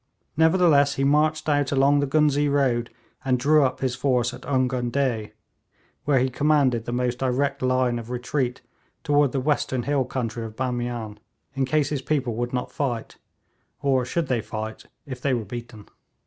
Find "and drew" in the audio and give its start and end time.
3.23-3.63